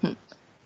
[0.00, 0.16] 嗯，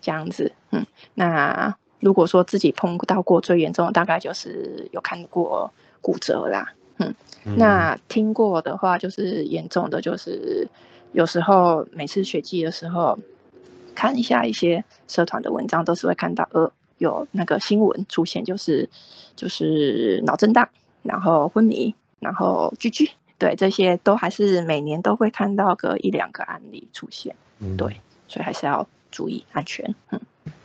[0.01, 7.13] 这样子，嗯，那如果说自己碰到过最严重的，大概就是有看过骨折啦，嗯，
[7.57, 10.67] 那听过的话就是严重的，就是
[11.11, 13.19] 有时候每次学季的时候，
[13.93, 18.89] 看一下一些社团的文章，都是会看到呃有那个新闻出现，就是
[19.35, 20.67] 就是脑震荡，
[21.01, 27.35] 然后昏迷，然后居居，对，这些都还是每年都会看到个一两个案例出现，
[27.77, 28.87] 对，所以还是要。
[29.15, 30.19] 注意安全，嗯，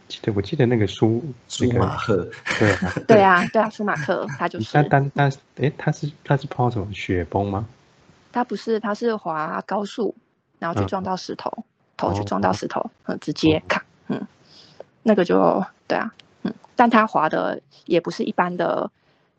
[0.08, 2.26] 记得我记得那个舒舒马赫，
[2.58, 2.74] 对
[3.06, 7.66] 对啊对啊，舒马赫他就是，但但但哎，他是他是碰到什么雪崩吗？
[8.32, 10.14] 他不是，他是滑高速，
[10.58, 11.62] 然后去撞到石头，
[11.98, 14.26] 头去撞到石头，嗯，直接卡，嗯，
[15.02, 18.90] 那个就对啊，嗯，但他滑的也不是一般的。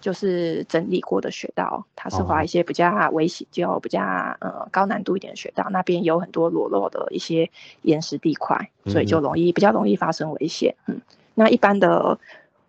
[0.01, 3.99] 就是整理过的雪道，他是滑一些比较危险、就比较
[4.39, 7.51] 呃高难度一点的雪道，那边有很多裸露的一些
[7.81, 10.73] 岩石地块，所以就容易比较容易发生危险。
[10.85, 11.01] 嗯，
[11.35, 12.17] 那一般的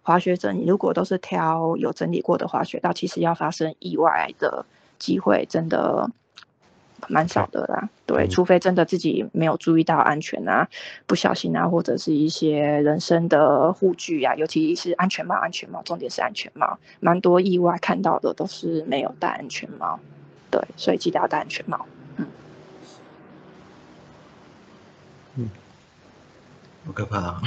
[0.03, 4.67] 滑雪者，你如果都是挑有整理过的滑雪道，其实要发生意外的
[4.99, 6.11] 机会真的。
[7.09, 10.69] 蛮少的啦，对，除非真的自己没有注意到安全啊，
[11.07, 20.01] 不小心啊，或者是一些人身的护具啊，尤其是安全帽，安全帽，重点是安全帽，蛮多意外看到的都是没有戴安全帽，
[20.51, 22.27] 对，所以记得要戴安全帽，嗯，
[25.37, 25.51] 嗯。
[26.87, 27.43] 好可怕啊！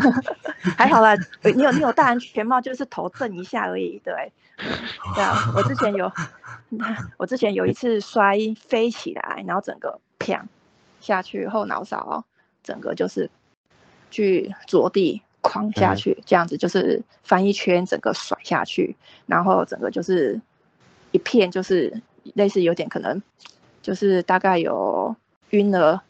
[0.76, 1.14] 还好啦，
[1.54, 4.30] 你有你有戴安全帽，就是头震一下而已，对，
[5.14, 5.50] 对啊。
[5.56, 6.12] 我之前有，
[7.16, 10.44] 我之前有一次摔飞起来，然后整个啪
[11.00, 12.24] 下去后脑勺，
[12.62, 13.30] 整个就是
[14.10, 20.38] 去着地哐下去，这样子就是翻一圈，整个甩下去，然后整个就是
[21.12, 22.02] 一片，就是
[22.34, 23.22] 类似有点可能，
[23.80, 25.16] 就是大概有
[25.50, 26.02] 晕了。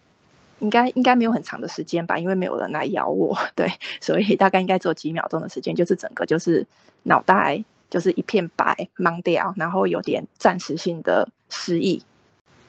[0.60, 3.70] 应该应该没有很长的时间吧，因为没有人来咬我， 对，
[4.00, 6.66] 所以大概应该只有几秒钟的时间，就是整个就是
[7.04, 12.02] 脑袋就是一片白懵掉，然后有点暂时性的失忆，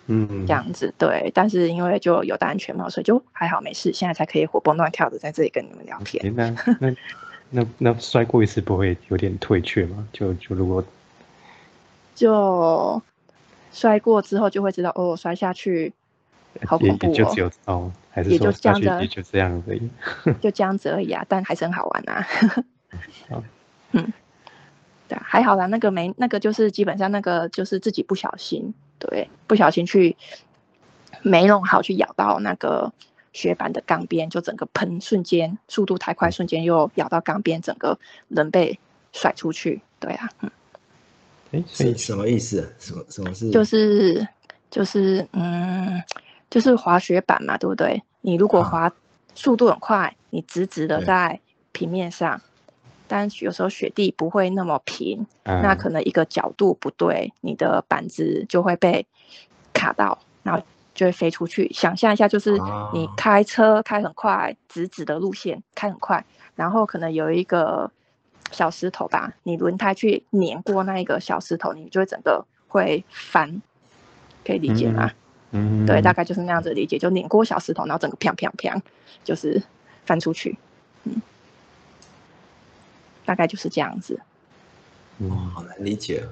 [0.08, 6.36] 嗯，这样子对，但是因为就有戴安全帽，所以就还好没事，现在才可以活蹦乱跳的在这里跟你们聊天。
[6.36, 6.96] 那 那
[7.50, 10.08] 那那摔过一次不会有点退却吗？
[10.14, 10.84] 就就如果
[12.14, 13.02] 就
[13.72, 15.94] 摔过之后就会知道哦，摔下去。
[16.66, 17.14] 好恐怖
[17.66, 17.92] 哦！
[18.12, 19.90] 还是说这样子，也就这样而已，
[20.42, 21.26] 就这样子而已啊！
[21.30, 22.28] 但还是很好玩啊。
[23.92, 24.12] 嗯，
[25.08, 25.68] 对，还好啦。
[25.68, 30.18] 那个没那个，就是基本上那个就是自己不小心，对，不小心去
[31.22, 32.92] 没弄好，去咬到那个
[33.32, 38.80] 雪板的钢边，就整个喷，瞬间速度太快，瞬间又咬到钢边，整个人被
[39.14, 39.82] 甩出去。
[40.00, 40.52] 对啊，嗯。
[41.52, 42.76] 哎，什什么意思？
[42.80, 43.50] 什么什么是？
[43.52, 44.28] 就是
[44.70, 46.02] 就是嗯。
[46.50, 48.04] 就是滑雪板嘛，对不对？
[48.22, 48.92] 你如果滑
[49.36, 51.40] 速度很快，你直直的在
[51.72, 52.42] 平面上，
[53.08, 55.26] 但有时候雪地不会那么平，
[55.62, 59.06] 那可能一个角度不对，你的板子就会被
[59.74, 60.62] 卡到，然后
[60.94, 61.72] 就会飞出去。
[61.72, 62.58] 想象一下，就是
[62.94, 67.90] 你开车开很快，直直的路线开很快，然后可能有一个
[68.52, 73.62] 小石头吧，你轮胎去碾过那一个小石头，你就会整个会翻，
[74.46, 75.10] 可以理解吗？
[75.14, 75.16] 嗯，
[75.88, 78.82] 对，大概就是那样子理解，就碾过小石头，然后整个砰砰砰，
[79.24, 79.62] 就是
[80.06, 80.58] 翻出去，
[81.06, 81.22] 嗯，
[83.26, 84.20] 大概就是这样子。
[85.20, 86.24] 哇，好难理解，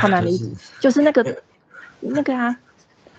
[0.00, 0.46] 好难理解，
[0.80, 1.42] 就是那个
[2.00, 2.56] 那个啊，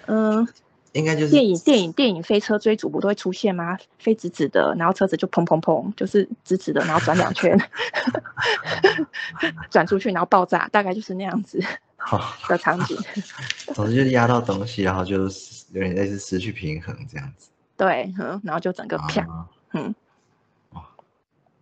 [0.05, 0.47] 嗯，
[0.93, 3.77] 应该就是电影电影电影飞车追逐不都会出现吗？
[3.99, 7.59] 飞直直的，然后车子就砰砰砰，就是直直的，然后转两圈，
[9.69, 11.61] 转出去，然后爆炸，大概就是那样子。
[12.47, 12.97] 的场景，
[13.75, 17.49] 总之就是压到东西，然后就有点类似失去平衡这样子。
[17.77, 19.93] 对，嗯，然后就整个啪，嗯，
[20.71, 20.85] 哇，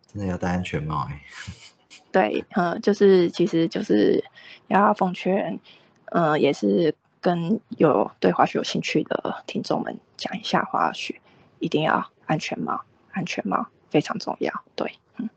[0.07, 1.21] 真的要戴安全帽哎。
[2.12, 4.23] 对，嗯，就是其实就是
[4.67, 5.59] 要奉劝，
[6.06, 11.19] 嗯，也是跟有对滑雪有兴趣的听众们讲一下，滑雪
[11.59, 12.81] 一定要安全帽，
[13.12, 14.63] 安全帽非常重要。
[14.75, 15.29] 对，嗯，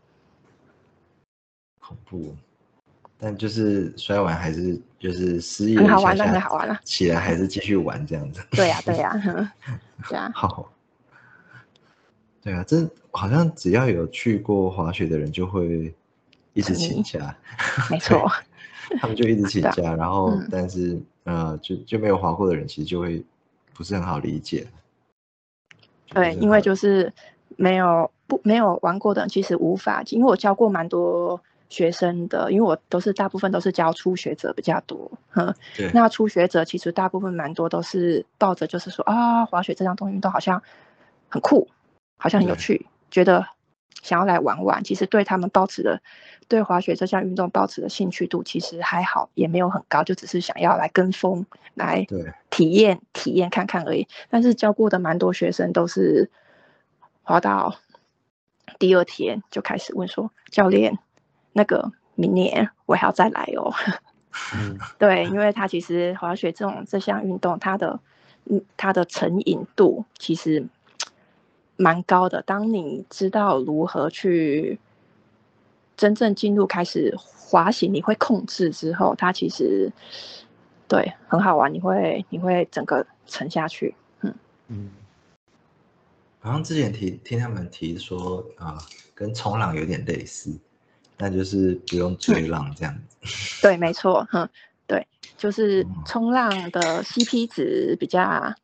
[1.81, 2.37] 恐怖。
[3.21, 6.81] 但就是摔完还是就是失忆很好玩了，很好玩了。
[6.85, 8.41] 起来还是继续玩这样子。
[8.51, 9.13] 对呀，对呀，
[10.09, 10.33] 对啊。
[10.35, 10.73] 好。
[12.43, 15.95] 对啊，这好像只要有去过滑雪的人就会
[16.55, 17.37] 一直请假。
[17.91, 18.27] 没错。
[18.99, 23.23] 他们就一直请 假，然后但是呃，就就没有滑过的人其实就会
[23.75, 24.67] 不是很好理解。
[26.09, 27.13] 对，因为就是
[27.57, 31.41] 没有不没有玩过的人其实无法，因为我教过蛮多
[31.71, 35.55] 学生的，因为我都是大部分都是教初学者比较多，哼。
[35.77, 40.63] 对，那初学者其实大部分蛮多都是抱着就是说啊，滑雪这项动运动好像
[41.29, 41.69] 很酷，
[42.19, 43.47] 好像很有趣，觉得
[44.03, 44.85] 想要来玩玩。
[44.85, 46.03] 其实对他们抱持的
[46.49, 54.09] 对滑雪这项运动抱持的兴趣度其实还好，也没有很高，就只是想要来跟风来对，体验体验看看而已。
[54.29, 56.29] 但是教过的蛮多学生都是
[57.23, 57.77] 滑到
[58.81, 60.99] 第二天就开始问说：“教练，
[61.53, 63.73] 那个明年我还要再来哦。
[64.55, 67.99] 嗯”对，因为他其实滑雪这种这项运动，它的
[68.45, 70.67] 嗯它的成瘾度其实
[71.77, 72.43] 蛮高的。
[72.43, 74.79] 当你知道如何去
[75.97, 79.91] 真正进入开始滑行，你会控制之后，它其实
[80.87, 83.95] 对很好玩，你会你会整个沉下去。
[84.21, 84.35] 嗯，
[84.69, 84.91] 嗯
[86.39, 88.79] 好像之前提听他们提说啊、
[89.15, 90.57] 跟冲浪有点类似，
[91.21, 93.61] 但就是不用追浪这样子。
[93.61, 94.49] 对，没错，哼，
[94.87, 95.07] 对，
[95.37, 98.55] 就是嗯冲浪的 CP 值比较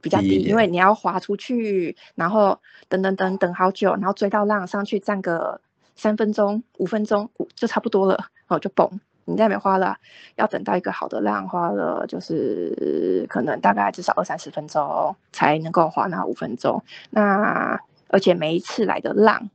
[0.00, 5.60] 比较低，低因为你要滑出去，然后等等等等好久，然后追到浪上去站个
[5.94, 9.00] 三分钟、五分钟五就差不多了，然后，就蹦。
[9.30, 9.98] 你在那边花了，
[10.36, 16.82] 要等到一个好的浪，花了就是可能大概至少二三十分钟才能够滑那五分钟。
[17.10, 17.78] 那
[18.08, 19.50] 而且每一次来的浪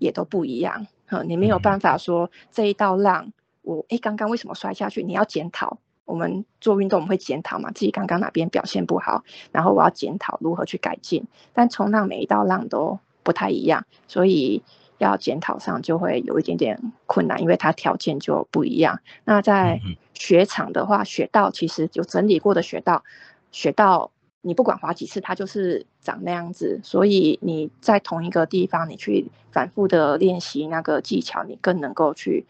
[0.00, 3.32] 也都不一样，呃，你没有嗯办法说这一道浪
[3.62, 5.02] 我诶刚刚为什么摔下去？
[5.02, 5.78] 你要检讨。
[6.04, 11.26] 我们做运动我们会检讨嘛，自己刚刚哪边表现不好，然后我要检讨如何去改进。
[11.52, 14.62] 但冲浪每一道浪都不太一样，所以
[14.98, 19.00] 要检讨上就会有一点点困难，因为它条件就不一样。
[19.24, 23.02] 那在嗯雪场的话，雪道其实有整理过的雪道，
[23.50, 24.12] 雪道
[24.46, 26.78] 你不管滑几次，它就是长那样子。
[26.84, 32.46] 所以你在同一个地方，你去反复的练习那个技巧，你更能够去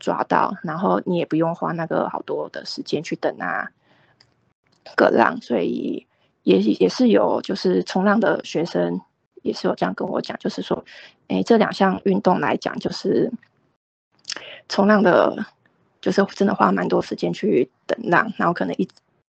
[0.00, 3.70] 抓到，然后你也不用花那个好多的时间去等那
[4.96, 6.04] 个浪，所以
[6.42, 9.00] 也也是有就是冲浪的学生
[9.42, 10.84] 也是有这样跟我讲，就是说，
[11.28, 13.30] 诶，这两项运动来讲，就是
[14.68, 15.46] 冲浪的，
[16.00, 18.88] 就是真的花蛮多时间去等浪，然后可能一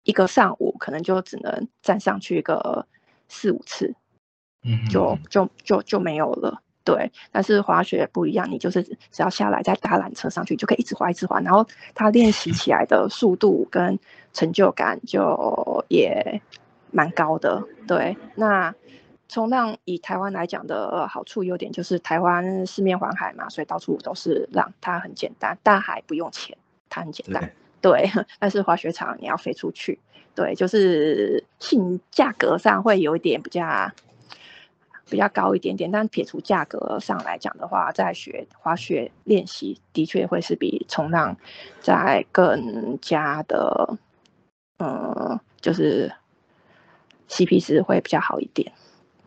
[0.04, 2.86] 一个上午可能就只能站上去个
[3.28, 3.94] 四五次，
[4.62, 6.60] 嗯就就就就没有了。
[6.84, 13.98] 对，但是滑雪不一样，你就是只要下来再搭缆车上去，就可以一直滑一直滑，然后它练习起来的速度跟
[14.34, 16.42] 成就感就也
[16.90, 17.64] 蛮高的。
[17.88, 18.74] 对，那
[19.28, 26.58] 冲浪以台湾来讲的好处优点就是台湾四面环海嘛，所以到处都是浪，它很简单，大海不用钱，
[26.90, 27.50] 它很简单。
[27.84, 29.98] 对，但是滑雪场你要飞出去，
[30.34, 33.92] 对，就是性价格上会有一点比较
[35.10, 41.36] 比较高一点点，但撇除价格上来讲的话，在学滑雪练习的确会是比冲浪
[41.78, 43.98] 在更加的，
[44.78, 46.10] 呃，就是
[47.28, 48.72] CP 值会比较好一点，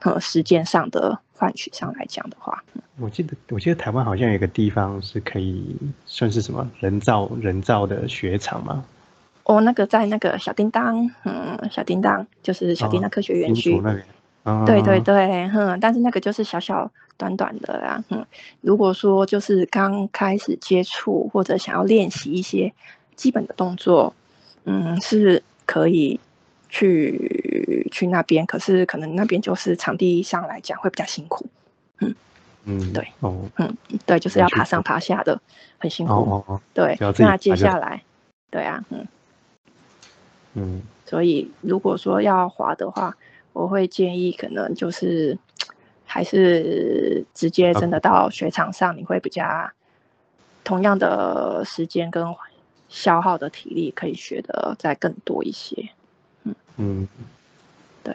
[0.02, 2.64] 和时间上的换取上来讲的话，
[3.00, 5.76] 我记得我记得台湾好像有一个地方是可以
[6.06, 8.84] 算是什么人造人造的雪场吗，
[9.44, 13.80] 哦，那个在那个小叮当，嗯，小叮当就是小叮当科学园区。
[13.84, 14.04] 那边。
[14.44, 18.26] 啊对对对，哼，但是那个就是小小短短的啦，哼。
[18.62, 22.74] 如果说就是刚开始接触或者想要练习一些
[23.18, 24.14] 基本的动作，
[24.64, 26.18] 嗯，是可以
[26.70, 31.46] 去去那边，可是可能那边就是场地上来讲会比较辛苦，
[32.00, 32.16] 嗯
[32.66, 35.42] 嗯，对，哦嗯对，就是要爬上爬下的，
[35.78, 36.14] 很辛苦。
[36.14, 38.04] 哦哦哦，对那接下来，
[38.50, 39.08] 对啊，嗯。
[40.60, 43.16] 嗯所以如果说要滑的话，
[43.54, 45.38] 我会建议可能就是
[46.04, 49.72] 还是直接真的到雪场上，你会比较
[50.66, 52.26] 同样的时间跟
[52.90, 55.90] 消耗的体力可以学的再更多一些。
[56.78, 57.08] 嗯，
[58.04, 58.14] 对，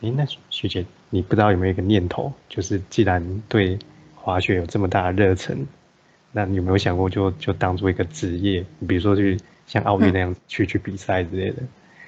[0.00, 3.78] 诶，那学姐，你不知道有没有一个念头，就是既然对
[4.14, 5.66] 滑雪有这么大的热忱，
[6.32, 8.64] 那你有没有想过就就当做一个职业？
[8.78, 11.62] 你比如说去像奥运那样去去比赛之类的。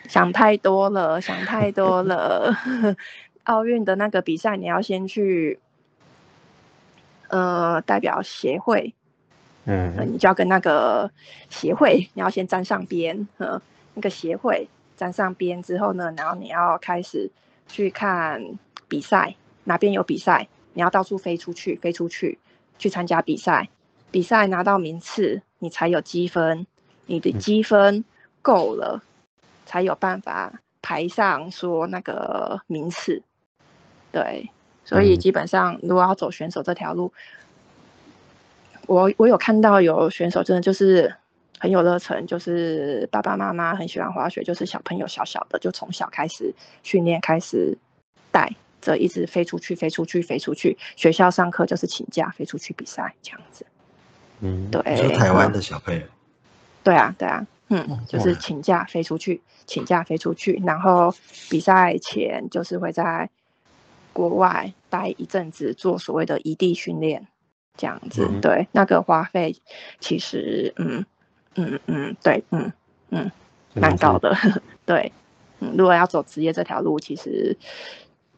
[0.09, 2.57] 想太多了，想太多了。
[3.45, 5.59] 奥运的那个比赛，你要先去
[7.29, 8.95] 呃代表协会，
[9.65, 11.11] 呃，嗯你就要跟那个
[11.49, 13.61] 协会，你要先沾上边，呃，
[13.95, 14.69] 那个协会
[15.01, 17.31] 沾上边之后呢，然后你要开始
[17.67, 18.45] 去看
[18.87, 22.39] 比赛，哪边有比赛，你要到处飞出去，飞出去
[22.79, 23.71] 去参加比赛，
[24.11, 26.67] 比赛拿到名次，你才有积分，
[27.07, 27.39] 你的嗯。
[27.39, 28.05] 积分
[28.43, 29.03] 够了，
[29.65, 33.23] 才有办法排上说那个名次，
[34.13, 34.51] 对，
[34.85, 35.19] 所以嗯。
[35.19, 37.11] 基本上如果要走选手这条路，
[38.87, 41.15] 我我有看到有选手真的就是
[41.61, 47.77] 很有热忱，就是爸爸妈妈很喜欢滑雪，就是小朋友小小的就从小开始训练，开始
[48.33, 48.51] 带
[48.81, 50.79] 着一直飞出去，飞出去，飞出去。
[50.97, 53.67] 学校上课就是请假飞出去比赛这样子。
[54.41, 54.83] 嗯，对，
[55.17, 56.01] 台湾嗯的小朋友，
[56.83, 61.15] 对啊，对啊，嗯哦，就是哇请假飞出去，请假飞出去，然后
[61.51, 63.29] 比赛前就是会在
[64.15, 67.29] 国外待一阵子，做所谓的异地训练，
[67.77, 68.27] 这样子。
[68.31, 69.57] 嗯对，那个花费
[69.99, 71.05] 其实，嗯
[71.57, 72.73] 嗯嗯，对，嗯
[73.11, 73.31] 嗯，
[73.75, 74.37] 蛮高的。
[74.87, 75.13] 对，
[75.61, 77.57] 嗯，如果要走职业这条路，其实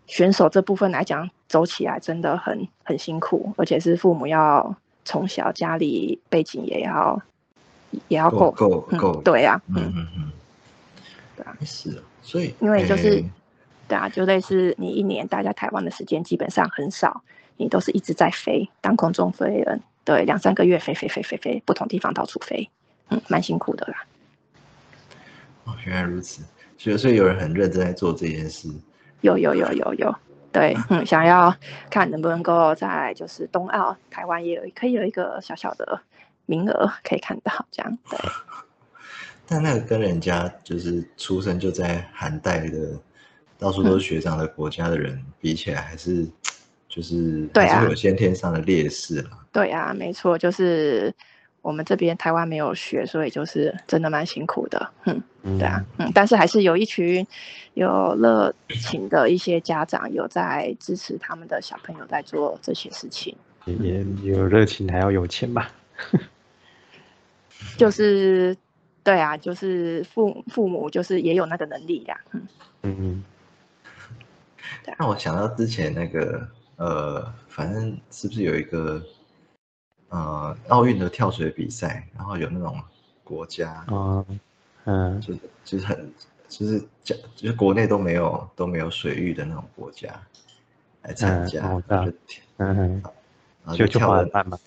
[0.07, 7.21] 选手这部分来讲，走起来真的很很辛苦，而且是父母要从小家里背景也要
[8.09, 10.33] 也要够够，够对啊，嗯嗯，嗯嗯，
[11.37, 11.57] 对啊。
[11.65, 13.31] 是啊，所以因为就是诶
[13.89, 17.23] 对啊，就类似你一年待在台湾的时间基本上很少，
[17.59, 22.71] 你都是一直在飞，当空中飞人，对，两三个月飞飞飞飞飞，不同地方到处飞，
[23.13, 24.05] 嗯，蛮辛苦的啦。
[25.65, 26.43] 哦，原来如此，
[26.79, 28.69] 所以所以有人很认真在做这件事，
[29.21, 30.15] 有有有有有，
[30.51, 31.55] 对，嗯，想要
[31.91, 36.01] 看能不能够在就是冬奥，台湾也有可以有一个小小的
[36.47, 38.19] 名额可以看到，这样对。
[39.47, 42.99] 但那个跟人家就是出生就在寒带的，
[43.59, 46.27] 到处都是学长的国家的人比起来，还是
[46.89, 49.31] 就是对啊还是有先天上的劣势了。
[49.53, 51.15] 对啊，没错，就是
[51.63, 55.59] 我们这边台湾没有学，所以就是真的蛮辛苦的，嗯，嗯。
[55.59, 57.27] 对啊，嗯，但是还是有一群
[57.75, 63.75] 有热情的一些家长有在支持他们的小朋友在做这些事情，也
[64.23, 65.71] 也有热情，还要有钱吧？
[67.77, 68.57] 就是
[69.05, 72.47] 对啊，就是父父母就是也有那个能力呀，嗯，
[72.83, 73.25] 嗯
[74.99, 79.01] 让我想到之前那个呃，反正是不是有一个
[80.13, 82.79] 呃奥运的跳水比赛，然后有那种
[83.25, 84.25] 国家哦
[84.85, 86.13] 嗯就是就是很
[86.49, 90.09] 就是讲就是国内都没有都没有水域的那种国家
[91.03, 93.03] 来参嗯加，嗯然后就跳嗯，
[93.65, 94.59] 然后就就跳的慢嘛。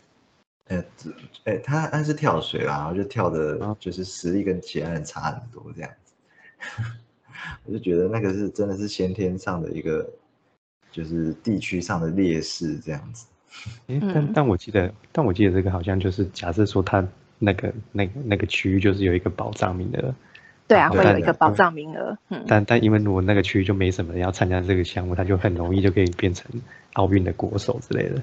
[0.68, 6.14] 呃，只哎，他他是跳水啦，然后就跳的啊，就是实力跟其他人差很多这样子。
[7.66, 10.10] 我就觉得那个是真的是先天上的一个，
[10.92, 13.28] 就是地区上的劣势这样子。
[13.88, 17.06] 诶，但嗯但我记得，但我记得这个好像就是假设说他
[17.40, 20.14] 那个那个那个区域就是有一个保障名额，
[20.68, 26.50] 对啊，会有一个保障名额，嗯，但但因为如果那个区域就没什么人要参加这个项目，他就很容易就可以变成
[26.94, 28.22] 奥运的国手之类的。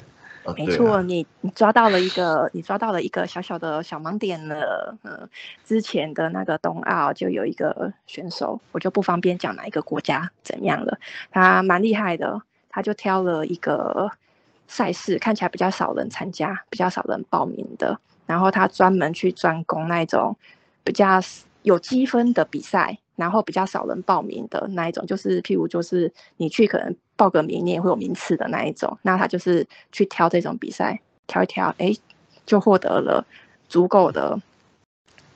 [0.56, 4.96] 没错，啊，你你抓到了一个，你抓到了一个小小的小盲点了。
[5.04, 5.28] 嗯，
[5.64, 10.98] 之前的那个冬奥就有一个选手，我就不方便讲哪一个国家怎样了，
[11.30, 14.10] 他蛮厉害的，他就挑了一个
[14.72, 20.34] 赛事，看起来比较少人参加，比较少人报名的，然后他专门去专攻那种
[20.82, 21.20] 比较
[21.60, 28.98] 有积分的比赛，然后比较少人报名的那一种，就是譬如就是你去可能报个名，你也会有名次的那一种。
[29.02, 31.92] 那他就是去挑这种比赛，挑一挑，哎，
[32.46, 33.26] 就获得了
[33.68, 34.40] 足够的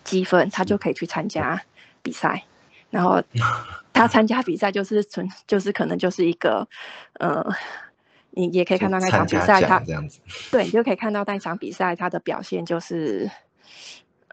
[0.02, 1.61] 积分，他就可以去参加
[2.02, 2.43] 比赛。
[2.88, 3.23] 然后
[3.93, 6.66] 他参加比赛就是纯，就是可能就是一个，
[7.19, 7.45] 呃，
[8.37, 10.21] 你也可以看到那场比赛，他这样子。
[10.50, 13.31] 对，你就可以看到那场比赛他的表现就是，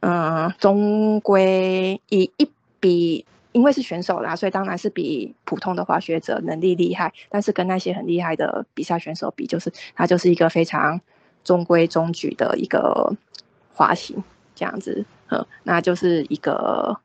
[0.01, 11.00] 嗯、中规以一比，因为是选手啦，所以当然是比普通的滑雪者能力厉害，但是跟那些很厉害的比赛选手比，就是他就是一个非常
[11.45, 13.15] 中规中矩的一个
[13.74, 14.22] 滑行
[14.53, 17.00] 这样子，嗯，那就是一个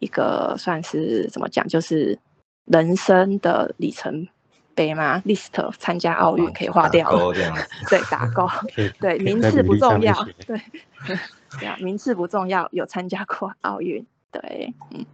[0.00, 2.18] 一个算是怎么讲，就是
[2.64, 4.26] 人生的里程
[4.74, 7.10] 碑嘛，list 参加奥运可以划掉。
[7.88, 8.48] 对，打勾，
[9.00, 10.60] 对，名次不重要写，对，
[11.58, 15.06] 对啊，名次不重要，有参加过奥运，对，嗯，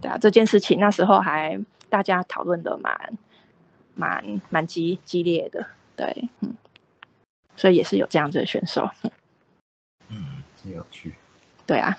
[0.00, 3.18] 对啊，这件事情那时候还大家讨论的蛮
[3.94, 5.66] 蛮蛮激激烈的，
[5.96, 6.54] 对，嗯，
[7.56, 9.10] 所以也是有这样子的选手，嗯
[10.08, 11.14] 嗯，真有趣。
[11.66, 11.96] 对啊，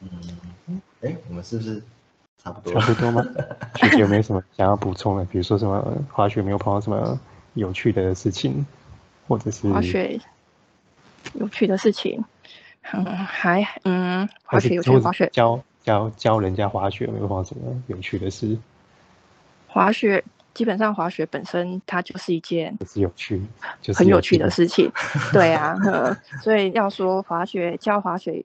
[0.00, 1.82] 嗯，哎，我们是不是
[2.42, 2.80] 差不多？
[2.80, 3.24] 差不多吗？
[3.76, 5.24] 学姐有没有什么想要补充的？
[5.26, 5.80] 比如说什么
[6.10, 7.18] 滑雪没有碰到什么
[7.54, 8.64] 有趣的事情，
[9.28, 10.18] 或者是滑雪
[11.34, 12.22] 有趣的事情，
[12.92, 18.58] 嗯，还嗯，滑雪有趣的滑雪，教教教人家滑雪有没有碰到什么有趣的事？
[19.68, 20.22] 滑雪
[20.52, 23.40] 基本上滑雪本身它就是一件就是有趣，
[23.80, 24.66] 就是很有趣的事。
[24.66, 24.90] 情，
[25.32, 28.42] 对啊， 呃所以要说滑雪教滑雪，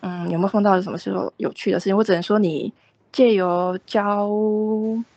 [0.00, 1.96] 嗯，有没有碰到什么时候有趣的事情？
[1.96, 2.72] 我只能说你
[3.12, 4.28] 借由教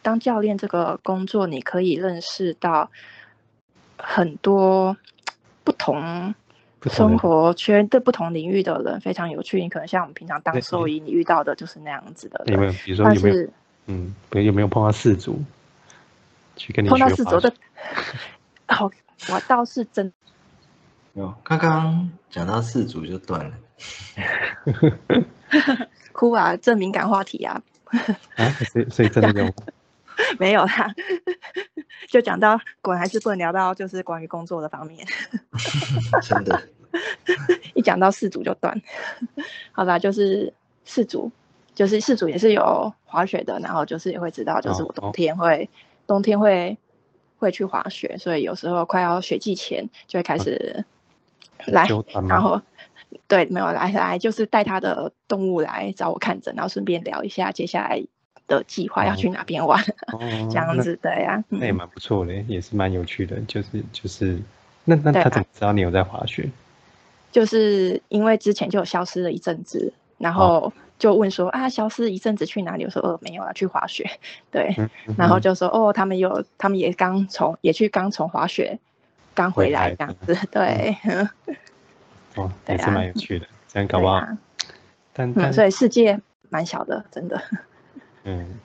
[0.02, 2.92] 当教练这个工作，你可以认识到
[3.98, 4.96] 很多
[5.64, 6.36] 不同
[6.84, 9.62] 生活圈的不同领域的人，非常有趣。
[9.62, 12.44] 你可能像我们平常当兽医，你遇到的就是那样子的。
[12.48, 12.72] 有没有？
[12.84, 13.48] 比如说有没有？
[13.88, 15.42] 嗯，比如有没有碰到四组？
[16.58, 17.52] 去跟你碰到四组的？
[18.68, 18.92] 哦，
[19.30, 20.12] 我倒是真。
[21.14, 23.54] 有，刚刚讲到四组就断了。
[26.12, 26.56] 哭啊！
[26.58, 27.62] 这敏感话题啊。
[28.38, 29.54] 啊，所以所以真的有？
[30.40, 30.96] 没有啦，
[32.08, 35.06] 就讲到，果然还是不能聊到就是关于工作的方面。
[36.24, 36.62] 真的，
[37.74, 38.82] 一讲到四组就断。
[39.74, 40.54] 好吧，就是
[40.86, 41.30] 四组，
[41.74, 45.70] 就是四组也是有滑雪的，然后就是也会知道，就是我冬天会
[46.08, 46.78] 冬天会
[47.38, 50.86] 会去滑雪，所以有时候快要雪季前就会开始
[51.66, 51.86] 来，
[52.30, 52.62] 然后。
[53.28, 58.04] 对，没有来来，就是带他的动物来找我看诊，然后顺便聊一下接下来
[58.48, 59.84] 的计划要去哪边玩，
[60.52, 61.44] 这样子对呀。
[61.50, 63.40] 那也蛮不错的，也是蛮有趣的。
[63.48, 64.40] 就是就是，
[64.84, 66.50] 那那他怎么知道你有在滑雪？
[67.32, 72.86] 就是因为之前就有消失了一阵子，然后就问说啊，消失一阵子去哪里？
[72.86, 74.10] 我说哦，没有了，去滑雪。
[74.52, 74.74] 对，
[75.18, 78.80] 然后就说哦，他们有，他们也刚从也去刚从滑雪
[79.34, 80.96] 刚回来这样子，对。
[82.36, 84.26] 哦，也是蛮有趣的，这样搞不好。
[85.14, 87.42] 但但所以世界蛮小的，真的。
[88.24, 88.60] 嗯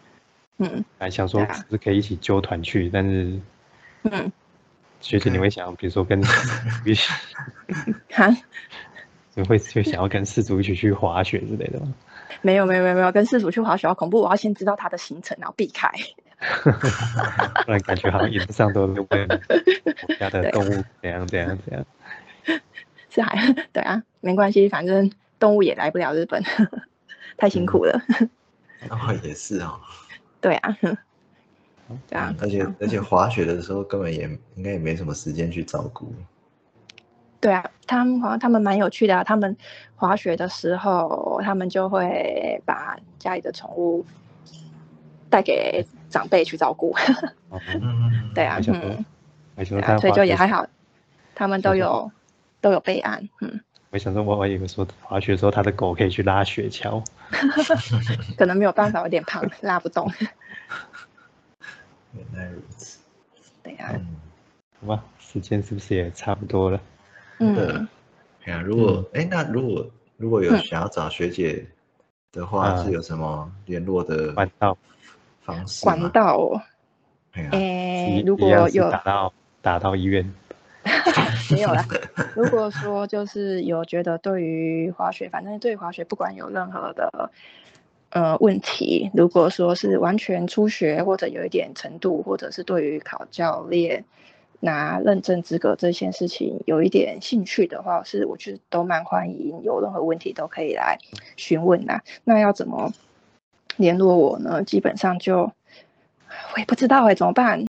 [0.59, 3.39] 嗯，还想说是可以一起揪团去，但是
[4.03, 4.31] 嗯，
[5.01, 6.21] 学姐你会想，比如说跟
[6.85, 7.13] 一 起，
[8.11, 8.29] 哈，
[9.35, 11.95] 你会就想要跟四组一起去滑雪之类的吗？
[12.43, 15.91] 没有没有没有没有，跟四组去滑雪好恐怖，我要先知道他的行程，然后避开。
[17.67, 19.29] 不然感觉好像影视上都是问
[20.09, 21.85] 我家的动物怎样怎样怎样。
[23.11, 26.43] 是还对啊，没关系，反正动物也来不了日本，
[27.37, 28.01] 太辛苦了。
[28.89, 29.81] 哦，也是哦。
[30.41, 30.77] 对啊，
[32.09, 32.35] 对啊。
[32.41, 34.23] 而且而且滑雪的时候根本也
[34.55, 36.15] 应该也没什么时间去照顾。
[37.41, 39.25] 对啊，他们滑他们蛮有趣的啊。
[39.25, 39.57] 他们
[39.97, 44.07] 滑雪的时候，他们就会把家里的宠物
[45.29, 46.95] 带给长辈去照顾。
[47.51, 49.05] 嗯，对啊，嗯，
[49.99, 50.67] 所以就也还好，
[51.35, 52.11] 他们都有。
[52.61, 53.61] 都有备案，嗯。
[53.91, 57.05] 我想说，我我以为说滑雪的时候，他的狗可以去拉雪橇，
[58.39, 60.09] 可能没有办法，有点胖，拉不动。
[62.15, 63.01] 原来如此。
[63.65, 64.01] 对呀。
[64.81, 66.81] 好吧，时间是不是也差不多了？
[67.39, 67.89] 嗯。
[68.45, 71.67] 哎呀，如果哎，那如果如果有想要找学姐
[72.31, 74.79] 的话，是有什么联络的管道
[75.43, 75.83] 方式？
[75.85, 76.63] 管道。
[77.33, 80.33] 哎，如果有打到打到医院。
[81.51, 81.85] 没有啦。
[82.35, 87.31] 如果说就是有觉得对于滑雪，反正对滑雪不管有任何的
[88.11, 94.05] 呃问题，如果说是完全初学或者有一点程度，或者是对于考教练
[94.61, 100.99] 拿认证资格这件事情有一点兴趣的话，是我觉得都蛮欢迎，有任何问题都可以来
[101.37, 102.01] 询问呐。
[102.25, 102.93] 那要怎么
[103.77, 104.63] 联络我呢？
[104.63, 105.53] 基本上就
[106.55, 107.65] 我也不知道哎，怎么办？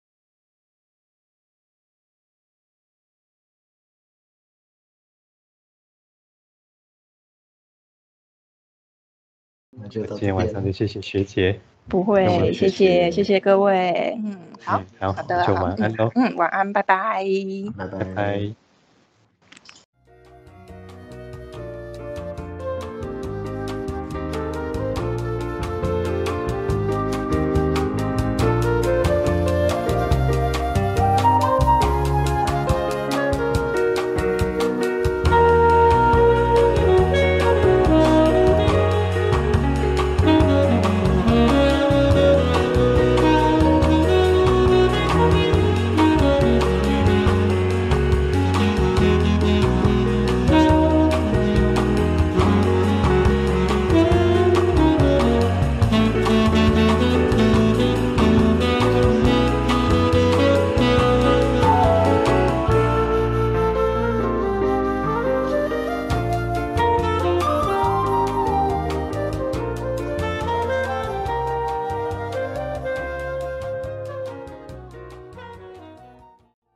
[9.89, 17.23] 今天晚上就谢谢学姐，不会，谢谢谢谢各位，嗯，好，好的，就晚安喽，嗯，晚安，拜拜，
[17.77, 18.68] 拜拜。